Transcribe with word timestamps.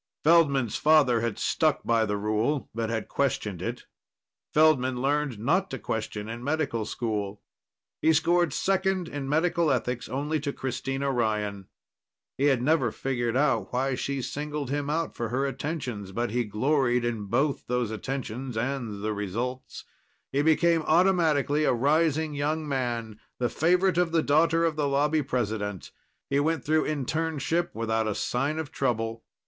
Feldman's 0.23 0.77
father 0.77 1.21
had 1.21 1.37
stuck 1.37 1.83
by 1.83 2.07
the 2.07 2.17
rule 2.17 2.71
but 2.73 2.89
had 2.89 3.07
questioned 3.07 3.61
it. 3.61 3.85
Feldman 4.51 4.99
learned 4.99 5.37
not 5.37 5.69
to 5.69 5.77
question 5.77 6.27
in 6.27 6.43
medical 6.43 6.85
school. 6.85 7.43
He 8.01 8.11
scored 8.11 8.51
second 8.51 9.07
in 9.07 9.29
Medical 9.29 9.69
Ethics 9.69 10.09
only 10.09 10.39
to 10.39 10.51
Christina 10.51 11.11
Ryan. 11.11 11.67
He 12.35 12.45
had 12.45 12.63
never 12.63 12.91
figured 12.91 13.35
why 13.69 13.93
she 13.93 14.23
singled 14.23 14.71
him 14.71 14.89
out 14.89 15.13
for 15.15 15.29
her 15.29 15.45
attentions, 15.45 16.11
but 16.11 16.31
he 16.31 16.45
gloried 16.45 17.05
in 17.05 17.25
both 17.25 17.67
those 17.67 17.91
attentions 17.91 18.57
and 18.57 19.03
the 19.03 19.13
results. 19.13 19.85
He 20.31 20.41
became 20.41 20.81
automatically 20.81 21.63
a 21.63 21.73
rising 21.73 22.33
young 22.33 22.67
man, 22.67 23.19
the 23.37 23.49
favorite 23.49 23.99
of 23.99 24.11
the 24.11 24.23
daughter 24.23 24.65
of 24.65 24.75
the 24.75 24.87
Lobby 24.87 25.21
president. 25.21 25.91
He 26.27 26.39
went 26.39 26.65
through 26.65 26.85
internship 26.87 27.75
without 27.75 28.07
a 28.07 28.15
sign 28.15 28.57
of 28.57 28.71
trouble. 28.71 29.23